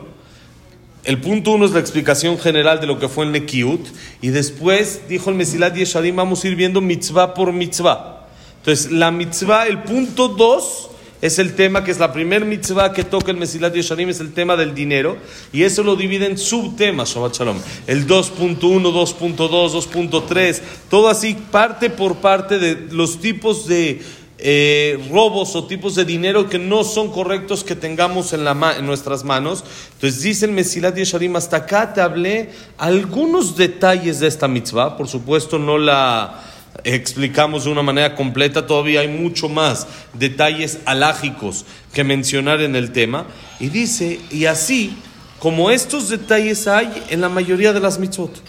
el 1.05 1.21
punto 1.21 1.53
1 1.53 1.65
es 1.65 1.71
la 1.71 1.79
explicación 1.79 2.37
general 2.37 2.79
de 2.79 2.85
lo 2.85 2.99
que 2.99 3.09
fue 3.09 3.25
el 3.25 3.31
Nekiut, 3.31 3.81
y 4.21 4.27
después 4.27 5.01
dijo 5.09 5.31
el 5.31 5.37
Mesilat 5.37 5.75
Yesharim, 5.75 6.17
vamos 6.17 6.43
a 6.43 6.49
ir 6.49 6.55
viendo 6.55 6.81
mitzvah 6.81 7.33
por 7.33 7.51
mitzvah. 7.51 8.27
Entonces, 8.59 8.91
la 8.91 9.09
mitzvah, 9.09 9.65
el 9.65 9.81
punto 9.81 10.27
2 10.27 10.86
es 11.21 11.39
el 11.39 11.55
tema 11.55 11.83
que 11.83 11.91
es 11.91 11.99
la 11.99 12.13
primer 12.13 12.45
mitzvah 12.45 12.93
que 12.93 13.03
toca 13.03 13.31
el 13.31 13.37
Mesilat 13.37 13.73
Yesharim, 13.73 14.09
es 14.09 14.19
el 14.19 14.33
tema 14.33 14.55
del 14.55 14.75
dinero, 14.75 15.17
y 15.51 15.63
eso 15.63 15.83
lo 15.83 15.95
divide 15.95 16.27
en 16.27 16.37
subtemas, 16.37 17.13
Shabbat 17.13 17.35
Shalom. 17.35 17.57
El 17.87 18.07
2.1, 18.07 18.59
2.2, 18.59 19.35
2.3, 19.35 20.61
todo 20.89 21.09
así, 21.09 21.35
parte 21.51 21.89
por 21.89 22.17
parte 22.17 22.59
de 22.59 22.87
los 22.91 23.19
tipos 23.19 23.67
de 23.67 24.01
eh, 24.39 25.03
robos 25.11 25.55
o 25.55 25.65
tipos 25.65 25.95
de 25.95 26.05
dinero 26.05 26.47
que 26.47 26.59
no 26.59 26.83
son 26.83 27.11
correctos 27.11 27.63
que 27.63 27.75
tengamos 27.75 28.33
en, 28.33 28.43
la 28.43 28.75
en 28.77 28.85
nuestras 28.85 29.23
manos. 29.23 29.63
Entonces 29.93 30.21
dice 30.21 30.45
el 30.45 30.51
Mesilat 30.51 30.95
Yesharim, 30.95 31.35
hasta 31.35 31.57
acá 31.57 31.93
te 31.95 32.01
hablé 32.01 32.51
algunos 32.77 33.57
detalles 33.57 34.19
de 34.19 34.27
esta 34.27 34.47
mitzvah, 34.47 34.95
por 34.95 35.07
supuesto 35.07 35.57
no 35.57 35.79
la 35.79 36.43
explicamos 36.83 37.65
de 37.65 37.71
una 37.71 37.83
manera 37.83 38.15
completa, 38.15 38.65
todavía 38.65 39.01
hay 39.01 39.07
mucho 39.07 39.49
más 39.49 39.87
detalles 40.13 40.79
alágicos 40.85 41.65
que 41.93 42.03
mencionar 42.03 42.61
en 42.61 42.75
el 42.75 42.91
tema. 42.91 43.25
Y 43.59 43.69
dice, 43.69 44.19
y 44.31 44.45
así 44.45 44.95
como 45.39 45.71
estos 45.71 46.09
detalles 46.09 46.67
hay 46.67 46.91
en 47.09 47.21
la 47.21 47.29
mayoría 47.29 47.73
de 47.73 47.79
las 47.79 47.99
mitzvot. 47.99 48.41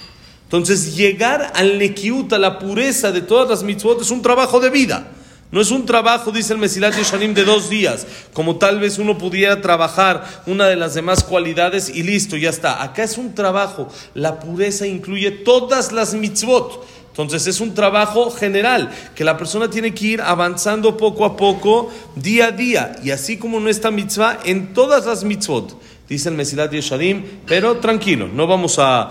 Entonces, 0.45 0.97
llegar 0.97 1.53
al 1.55 1.79
nekiut, 1.79 2.33
la 2.33 2.59
pureza 2.59 3.13
de 3.13 3.21
todas 3.21 3.49
las 3.51 3.63
mitzvot, 3.63 4.01
es 4.01 4.11
un 4.11 4.23
trabajo 4.23 4.61
de 4.61 4.71
vida. 4.71 5.13
No 5.51 5.63
es 5.63 5.71
un 5.71 5.87
trabajo, 5.87 6.31
dice 6.31 6.53
el 6.53 6.59
Mesilat 6.59 6.95
Yeshanim, 6.95 7.33
de 7.33 7.45
dos 7.45 7.71
días, 7.71 8.07
como 8.35 8.57
tal 8.57 8.81
vez 8.81 8.99
uno 8.99 9.17
pudiera 9.17 9.63
trabajar 9.63 10.43
una 10.47 10.67
de 10.67 10.77
las 10.77 10.93
demás 10.93 11.25
cualidades 11.25 11.89
y 11.89 12.03
listo, 12.03 12.37
ya 12.37 12.51
está. 12.51 12.83
Acá 12.83 13.03
es 13.03 13.17
un 13.17 13.35
trabajo. 13.35 13.89
La 14.13 14.41
pureza 14.41 14.87
incluye 14.87 15.31
todas 15.31 15.93
las 15.93 16.13
mitzvot. 16.13 16.87
Entonces 17.19 17.49
es 17.49 17.61
un 17.61 17.75
trabajo 17.75 18.31
general 18.31 18.93
que 19.17 19.25
la 19.25 19.37
persona 19.37 19.69
tiene 19.69 19.93
que 19.93 20.07
ir 20.07 20.21
avanzando 20.21 20.97
poco 20.97 21.25
a 21.25 21.37
poco, 21.37 21.91
día 22.15 22.47
a 22.47 22.53
día. 22.53 22.95
Y 23.03 23.11
así 23.11 23.39
como 23.39 23.59
no 23.59 23.69
está 23.69 23.91
mitzvah, 23.91 24.39
en 24.45 24.73
todas 24.73 25.05
las 25.05 25.25
mitzvot, 25.25 25.83
dice 26.09 26.29
el 26.29 26.37
Mesilat 26.37 26.71
Yeshadim, 26.71 27.25
pero 27.45 27.79
tranquilo, 27.79 28.29
no 28.29 28.47
vamos 28.47 28.79
a 28.79 29.11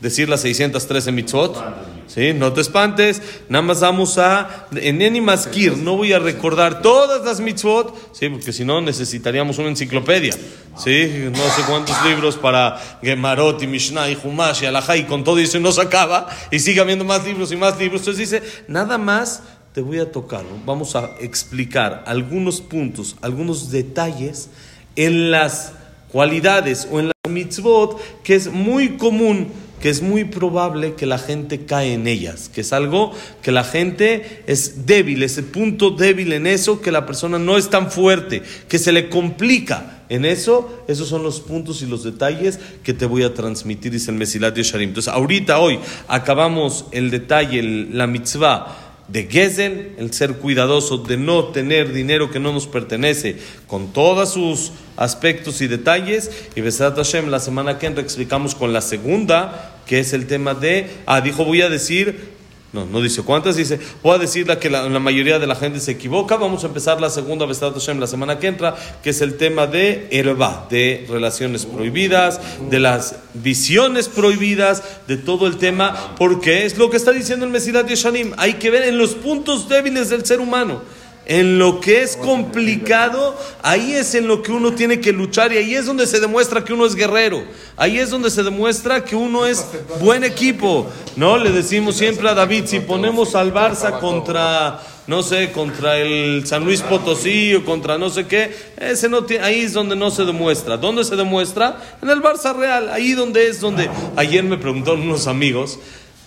decir 0.00 0.26
las 0.26 0.40
613 0.40 1.12
mitzvot. 1.12 1.62
¿Sí? 2.06 2.32
No 2.32 2.52
te 2.52 2.62
espantes, 2.62 3.20
nada 3.48 3.62
más 3.62 3.80
vamos 3.80 4.18
a, 4.18 4.68
en 4.74 5.02
Eni 5.02 5.20
Maskir, 5.20 5.76
no 5.76 5.96
voy 5.96 6.12
a 6.12 6.18
recordar 6.18 6.80
todas 6.80 7.24
las 7.24 7.40
mitzvot, 7.40 8.14
¿sí? 8.14 8.28
porque 8.28 8.52
si 8.52 8.64
no 8.64 8.80
necesitaríamos 8.80 9.58
una 9.58 9.68
enciclopedia, 9.68 10.34
¿sí? 10.76 11.28
no 11.30 11.38
sé 11.50 11.62
cuántos 11.68 11.96
libros 12.04 12.36
para 12.36 12.80
Gemarot 13.02 13.62
y 13.62 13.66
Mishnah 13.66 14.10
y 14.10 14.18
Humash 14.22 14.62
y 14.62 14.66
Alajá 14.66 14.96
y 14.96 15.04
con 15.04 15.24
todo 15.24 15.38
eso 15.38 15.60
no 15.60 15.72
se 15.72 15.82
acaba 15.82 16.28
y 16.50 16.58
sigue 16.58 16.80
habiendo 16.80 17.04
más 17.04 17.24
libros 17.24 17.52
y 17.52 17.56
más 17.56 17.78
libros. 17.78 18.00
Entonces 18.02 18.30
dice, 18.30 18.42
nada 18.68 18.98
más 18.98 19.42
te 19.72 19.80
voy 19.80 19.98
a 19.98 20.10
tocar, 20.10 20.44
vamos 20.64 20.94
a 20.94 21.10
explicar 21.20 22.04
algunos 22.06 22.60
puntos, 22.60 23.16
algunos 23.22 23.70
detalles 23.70 24.48
en 24.96 25.30
las 25.30 25.72
cualidades 26.12 26.86
o 26.90 27.00
en 27.00 27.06
las 27.06 27.14
mitzvot 27.28 28.00
que 28.22 28.36
es 28.36 28.52
muy 28.52 28.96
común 28.96 29.48
que 29.84 29.90
es 29.90 30.00
muy 30.00 30.24
probable 30.24 30.94
que 30.94 31.04
la 31.04 31.18
gente 31.18 31.66
cae 31.66 31.92
en 31.92 32.06
ellas, 32.06 32.48
que 32.48 32.62
es 32.62 32.72
algo 32.72 33.12
que 33.42 33.52
la 33.52 33.64
gente 33.64 34.42
es 34.46 34.86
débil, 34.86 35.22
ese 35.22 35.42
punto 35.42 35.90
débil 35.90 36.32
en 36.32 36.46
eso, 36.46 36.80
que 36.80 36.90
la 36.90 37.04
persona 37.04 37.38
no 37.38 37.58
es 37.58 37.68
tan 37.68 37.90
fuerte, 37.90 38.42
que 38.66 38.78
se 38.78 38.92
le 38.92 39.10
complica 39.10 39.93
en 40.08 40.24
eso, 40.24 40.84
esos 40.88 41.08
son 41.08 41.22
los 41.22 41.40
puntos 41.40 41.82
y 41.82 41.86
los 41.86 42.04
detalles 42.04 42.58
que 42.82 42.92
te 42.92 43.06
voy 43.06 43.22
a 43.22 43.34
transmitir, 43.34 43.92
dice 43.92 44.10
el 44.10 44.16
Mesilat 44.16 44.56
Yesharim. 44.56 44.90
Entonces, 44.90 45.12
ahorita, 45.12 45.58
hoy, 45.58 45.78
acabamos 46.08 46.86
el 46.92 47.10
detalle, 47.10 47.62
la 47.62 48.06
mitzvah 48.06 48.84
de 49.08 49.24
Gezel, 49.24 49.94
el 49.98 50.12
ser 50.12 50.34
cuidadoso 50.34 50.98
de 50.98 51.16
no 51.16 51.44
tener 51.44 51.92
dinero 51.92 52.30
que 52.30 52.40
no 52.40 52.52
nos 52.52 52.66
pertenece, 52.66 53.36
con 53.66 53.92
todos 53.92 54.32
sus 54.32 54.72
aspectos 54.96 55.60
y 55.60 55.66
detalles. 55.66 56.30
Y 56.54 56.60
Besat 56.60 56.96
Hashem, 56.96 57.28
la 57.28 57.40
semana 57.40 57.78
que 57.78 57.86
entra 57.86 58.02
explicamos 58.02 58.54
con 58.54 58.72
la 58.72 58.80
segunda 58.80 59.70
que 59.86 60.00
es 60.00 60.12
el 60.12 60.26
tema 60.26 60.54
de, 60.54 60.88
ah, 61.06 61.20
dijo, 61.20 61.44
voy 61.44 61.62
a 61.62 61.68
decir, 61.68 62.33
no, 62.74 62.84
no 62.86 63.00
dice 63.00 63.22
cuántas, 63.22 63.54
dice, 63.54 63.78
voy 64.02 64.16
a 64.16 64.18
decir 64.18 64.46
que 64.58 64.68
la, 64.68 64.88
mayoría 64.98 65.38
de 65.38 65.46
la 65.46 65.54
gente 65.54 65.78
se 65.78 65.92
equivoca, 65.92 66.36
vamos 66.36 66.64
a 66.64 66.66
empezar 66.66 67.00
la 67.00 67.08
segunda 67.08 67.46
vez 67.46 67.60
la 67.62 68.06
semana 68.08 68.40
que 68.40 68.48
entra, 68.48 68.74
que 69.00 69.10
es 69.10 69.20
el 69.20 69.36
tema 69.36 69.68
de 69.68 70.08
Erba, 70.10 70.66
de 70.68 71.06
relaciones 71.08 71.66
prohibidas, 71.66 72.40
de 72.68 72.80
las 72.80 73.14
visiones 73.32 74.08
prohibidas, 74.08 74.82
de 75.06 75.16
todo 75.16 75.46
el 75.46 75.56
tema, 75.56 76.16
porque 76.18 76.66
es 76.66 76.76
lo 76.76 76.90
que 76.90 76.96
está 76.96 77.12
diciendo 77.12 77.46
el 77.46 77.52
Mesilat 77.52 77.86
Yeshanim, 77.86 78.32
hay 78.38 78.54
que 78.54 78.70
ver 78.70 78.82
en 78.82 78.98
los 78.98 79.14
puntos 79.14 79.68
débiles 79.68 80.10
del 80.10 80.26
ser 80.26 80.40
humano. 80.40 80.82
En 81.26 81.58
lo 81.58 81.80
que 81.80 82.02
es 82.02 82.16
complicado, 82.16 83.34
ahí 83.62 83.94
es 83.94 84.14
en 84.14 84.28
lo 84.28 84.42
que 84.42 84.52
uno 84.52 84.74
tiene 84.74 85.00
que 85.00 85.12
luchar 85.12 85.52
y 85.52 85.56
ahí 85.56 85.74
es 85.74 85.86
donde 85.86 86.06
se 86.06 86.20
demuestra 86.20 86.64
que 86.64 86.74
uno 86.74 86.84
es 86.84 86.94
guerrero. 86.94 87.42
Ahí 87.76 87.98
es 87.98 88.10
donde 88.10 88.30
se 88.30 88.42
demuestra 88.42 89.04
que 89.04 89.16
uno 89.16 89.46
es 89.46 89.66
buen 90.00 90.22
equipo. 90.22 90.86
No, 91.16 91.38
le 91.38 91.50
decimos 91.50 91.96
siempre 91.96 92.28
a 92.28 92.34
David, 92.34 92.64
si 92.66 92.80
ponemos 92.80 93.34
al 93.34 93.54
Barça 93.54 94.00
contra, 94.00 94.82
no 95.06 95.22
sé, 95.22 95.50
contra 95.50 95.96
el 95.96 96.46
San 96.46 96.62
Luis 96.62 96.82
Potosí 96.82 97.54
o 97.54 97.64
contra 97.64 97.96
no 97.96 98.10
sé 98.10 98.26
qué, 98.26 98.54
ese 98.76 99.08
no 99.08 99.24
ahí 99.42 99.60
es 99.60 99.72
donde 99.72 99.96
no 99.96 100.10
se 100.10 100.26
demuestra. 100.26 100.76
¿Dónde 100.76 101.04
se 101.04 101.16
demuestra? 101.16 101.96
En 102.02 102.10
el 102.10 102.20
Barça 102.20 102.54
Real, 102.54 102.90
ahí 102.90 103.12
donde 103.12 103.48
es 103.48 103.60
donde. 103.60 103.88
Ayer 104.16 104.44
me 104.44 104.58
preguntaron 104.58 105.00
unos 105.00 105.26
amigos, 105.26 105.78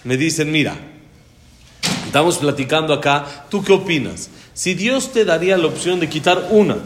me 0.03 0.17
dicen, 0.17 0.51
mira, 0.51 0.75
estamos 2.07 2.39
platicando 2.39 2.95
acá, 2.95 3.45
¿tú 3.49 3.63
qué 3.63 3.73
opinas? 3.73 4.31
Si 4.57 4.73
Dios 4.73 5.11
te 5.13 5.23
daría 5.23 5.55
la 5.55 5.67
opción 5.67 5.99
de 5.99 6.09
quitar 6.09 6.47
una, 6.49 6.77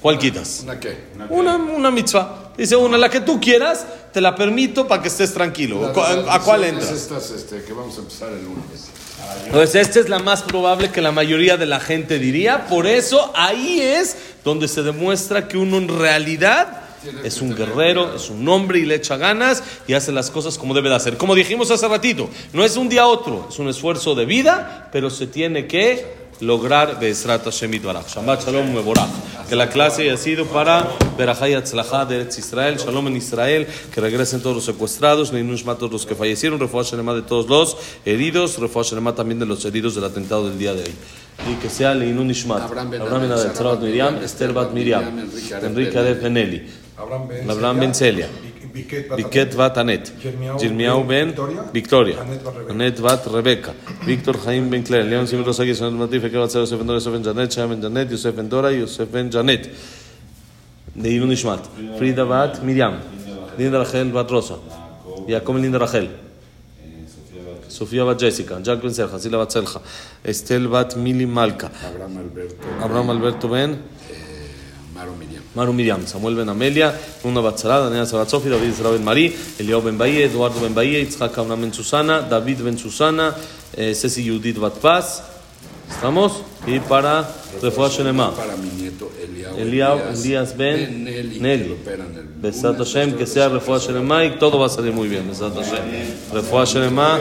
¿cuál 0.00 0.20
quitas? 0.20 0.60
¿Una 0.62 0.78
qué? 0.78 0.96
Una, 1.30 1.56
una 1.56 1.90
mitzvah. 1.90 2.52
Dice 2.56 2.76
una, 2.76 2.96
la 2.96 3.10
que 3.10 3.20
tú 3.20 3.40
quieras, 3.40 3.84
te 4.12 4.20
la 4.20 4.36
permito 4.36 4.86
para 4.86 5.02
que 5.02 5.08
estés 5.08 5.34
tranquilo. 5.34 5.92
¿A, 6.28 6.40
cuál 6.42 6.62
entras? 6.62 6.92
Estas, 6.92 7.32
este, 7.32 7.64
que 7.64 7.72
vamos 7.72 7.96
a 7.96 8.02
empezar 8.02 8.28
el 8.30 8.44
lunes. 8.44 8.86
Pues 9.50 9.74
esta 9.74 9.98
es 9.98 10.08
la 10.08 10.20
más 10.20 10.44
probable 10.44 10.92
que 10.92 11.00
la 11.00 11.10
mayoría 11.10 11.56
de 11.56 11.66
la 11.66 11.80
gente 11.80 12.20
diría. 12.20 12.68
Por 12.68 12.86
eso 12.86 13.32
ahí 13.34 13.80
es 13.80 14.16
donde 14.44 14.68
se 14.68 14.84
demuestra 14.84 15.48
que 15.48 15.58
uno 15.58 15.78
en 15.78 15.88
realidad 15.88 16.84
es 17.24 17.40
un 17.40 17.54
guerrero, 17.54 18.14
es 18.14 18.30
un 18.30 18.48
hombre 18.48 18.78
y 18.78 18.84
le 18.84 18.94
echa 18.94 19.16
ganas 19.16 19.62
y 19.88 19.94
hace 19.94 20.12
las 20.12 20.30
cosas 20.30 20.56
como 20.56 20.72
debe 20.72 20.88
de 20.88 20.94
hacer. 20.94 21.16
Como 21.16 21.34
dijimos 21.34 21.70
hace 21.72 21.88
ratito, 21.88 22.30
no 22.52 22.64
es 22.64 22.76
un 22.76 22.88
día 22.88 23.02
a 23.02 23.06
otro, 23.06 23.48
es 23.50 23.58
un 23.58 23.68
esfuerzo 23.68 24.14
de 24.14 24.24
vida, 24.24 24.88
pero 24.92 25.10
se 25.10 25.26
tiene 25.26 25.66
que 25.66 26.25
lograr 26.40 26.98
Be'ezrat 27.00 27.44
Hashem 27.44 27.72
Yitbarach. 27.72 28.08
Shabbat 28.08 28.44
Shalom 28.44 28.72
Mevorach. 28.72 29.08
Que 29.48 29.54
la 29.54 29.68
clase 29.68 30.02
haya 30.02 30.16
sido 30.16 30.44
para 30.46 30.88
Berajay 31.16 31.54
Atzlachá 31.54 32.04
de 32.04 32.16
Eretz 32.16 32.38
Israel, 32.38 32.76
Shalom 32.78 33.06
en 33.06 33.16
Israel, 33.16 33.66
que 33.94 34.00
regresen 34.00 34.40
todos 34.40 34.56
los 34.56 34.64
secuestrados, 34.64 35.32
Neinush 35.32 35.62
todos 35.62 35.92
los 35.92 36.04
que 36.04 36.14
fallecieron, 36.14 36.58
Refuah 36.58 36.82
Shalema 36.82 37.14
de 37.14 37.22
todos 37.22 37.48
los 37.48 37.76
heridos, 38.04 38.58
Refuah 38.58 38.82
Shalema 38.82 39.14
también 39.14 39.38
de 39.38 39.46
los 39.46 39.64
heridos 39.64 39.94
del 39.94 40.04
atentado 40.04 40.48
del 40.48 40.58
día 40.58 40.74
de 40.74 40.82
hoy. 40.82 40.94
Y 41.52 41.54
que 41.56 41.70
sea 41.70 41.94
Leinun 41.94 42.30
Ishmat, 42.30 42.62
Abraham 42.62 42.90
ben 42.90 43.02
Adel, 43.02 43.78
Miriam, 43.80 44.16
Esther 44.16 44.52
bat 44.52 44.72
Miriam, 44.72 45.04
Enrique 45.62 45.98
Adel 45.98 46.18
Peneli, 46.18 46.66
Abraham 46.96 47.78
ben 47.78 47.94
Celia, 47.94 48.28
Biket 48.76 49.56
bat 49.56 49.78
Anet, 49.78 50.12
Yirmiyahu 50.60 51.08
ben 51.08 51.34
Victoria, 51.72 52.18
Anet 52.70 53.02
bat 53.02 53.26
Rebecca, 53.26 53.72
Víctor 54.06 54.36
Jaim 54.44 54.70
ben 54.72 54.84
Claire, 54.84 55.10
León 55.10 55.26
Simón 55.26 55.44
Rosagui, 55.44 55.74
Sonet 55.74 55.98
Matif, 55.98 56.24
Ekel 56.24 56.40
bat 56.40 56.54
Yosef 56.54 56.78
ben 56.78 56.86
Dora, 56.86 56.98
Yosef 56.98 57.12
ben 57.12 57.22
Janet, 57.22 57.52
Shaya 57.52 57.68
ben 57.68 57.80
Janet, 57.80 58.10
Yosef 58.10 58.36
ben 58.36 58.48
Dora, 58.48 58.72
Yosef 58.72 59.08
ben 59.12 59.30
Janet. 59.30 59.70
De 60.94 61.08
Irun 61.08 61.30
Ishmat, 61.30 61.60
Frida 61.98 62.24
bat 62.24 62.62
Miriam, 62.62 63.00
Linda 63.58 63.78
Rachel 63.78 64.12
bat 64.12 64.30
Rosa, 64.30 64.56
Jacob 65.28 65.56
Linda 65.56 65.78
Rachel, 65.78 66.08
Sofía 67.68 68.04
bat 68.04 68.18
Jessica, 68.20 68.60
Jack 68.62 68.82
ben 68.82 68.90
Serja, 68.90 69.18
Sila 69.18 69.38
bat 69.38 69.50
Selja, 69.50 69.80
Estel 70.24 70.68
bat 70.68 70.96
Mili 70.96 71.26
Malka, 71.26 71.70
Abraham 72.82 73.10
Alberto, 73.10 73.48
ben. 73.48 73.95
Maru 75.56 75.72
Miriam, 75.72 76.06
Samuel 76.06 76.36
ben 76.36 76.48
Amelia, 76.48 76.94
Una 77.24 77.40
Batzara, 77.40 77.80
Daniela 77.88 78.04
Sabat 78.04 78.28
Sofi, 78.28 78.50
David 78.50 78.68
Israel 78.68 78.98
ben 78.98 79.04
Marí, 79.04 79.34
Eliao 79.58 79.80
ben 79.80 79.96
Bahía, 79.96 80.26
Eduardo 80.26 80.60
ben 80.60 80.74
Bahía, 80.74 81.00
Itzhak 81.00 81.38
Abraham 81.38 81.62
ben 81.62 81.72
Susana, 81.72 82.20
David 82.20 82.60
ben 82.60 82.76
Susana, 82.76 83.34
eh, 83.74 83.94
Ceci 83.94 84.22
Judith 84.22 84.58
bat 84.58 84.74
Paz. 84.74 85.22
¿Estamos? 85.90 86.42
Y 86.66 86.78
para 86.80 87.26
Refuah 87.62 87.88
Shelema. 87.88 88.34
Para 88.34 88.54
mi 88.56 88.68
nieto 88.68 89.10
Eliao, 89.56 89.98
Elías 90.12 90.54
ben 90.54 91.04
Nelly. 91.04 91.76
Besat 92.42 92.76
Hashem, 92.76 93.16
que 93.16 93.24
sea 93.24 93.48
Refuah 93.48 93.78
Shelema 93.78 94.26
y 94.26 94.38
todo 94.38 94.58
va 94.58 94.66
a 94.66 94.68
salir 94.68 94.92
muy 94.92 95.08
bien. 95.08 95.26
Besat 95.26 95.54
Hashem. 95.54 96.34
Refuah 96.34 96.66
Shelema, 96.66 97.18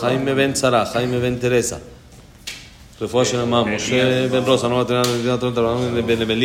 Jaime 0.00 0.34
ben 0.34 0.54
Sara, 0.54 0.86
Jaime 0.86 1.18
ben 1.18 1.40
Teresa. 1.40 1.80
Refuah 3.00 3.24
Shelema, 3.24 3.64
Moshe 3.64 4.28
ben 4.30 4.46
Rosa, 4.46 4.68
no 4.68 4.76
va 4.76 4.82
a 4.82 4.86
tener 4.86 5.04
nada 5.24 6.44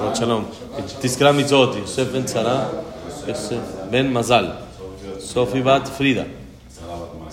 Abraham 0.00 0.14
ben 0.14 0.16
Evelyn. 0.16 0.16
Shabbat 0.16 0.16
Shalom. 0.18 0.66
תזכרה 1.00 1.32
מצוות, 1.32 1.76
יוסף 1.76 2.04
בן 2.12 2.26
שרה, 2.26 2.64
יוסף 3.28 3.56
בן 3.90 4.12
מזל, 4.12 4.46
סופי 5.20 5.62
בת 5.62 5.88
פרידה, 5.88 6.22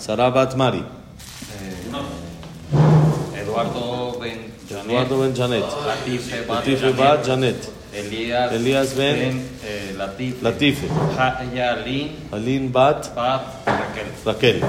שרה 0.06 0.30
בת 0.30 0.54
מרי, 0.54 0.80
Eduardo 3.34 4.16
Ben 4.20 4.70
Janet, 4.70 4.86
אדוארדו 4.86 5.18
בן 5.18 5.32
ג'נט, 5.32 5.64
Latife 5.64 6.50
Bat 6.50 6.52
לטיפה 6.52 6.92
בת 6.92 7.26
ג'נט, 7.26 7.54
Elías, 7.94 8.52
אליאס 8.52 8.92
בן 8.92 9.38
eh, 9.62 9.66
Latife, 9.98 10.44
לטיפה, 10.44 10.86
Haya 11.16 11.86
Lin 11.86 12.34
אלין 12.34 12.72
בת 12.72 13.08
Bat 13.14 13.40
Raquel. 13.66 14.26
Raquel, 14.26 14.60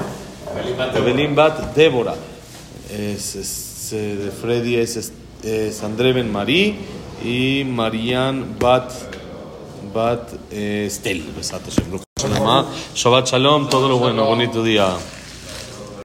Evelyn 0.95 1.35
bat 1.35 1.75
Débora, 1.75 2.15
es, 2.89 3.35
es, 3.35 3.93
eh, 3.93 5.71
y 7.24 7.64
Marian 7.64 8.56
Bat, 8.58 8.92
Bat 9.94 10.32
eh, 10.50 10.84
Estel. 10.86 11.24
Shabbat 12.94 13.26
Shalom, 13.26 13.68
todo 13.68 13.88
lo 13.88 13.98
bueno, 13.98 14.24
bonito 14.24 14.62
día. 14.62 14.96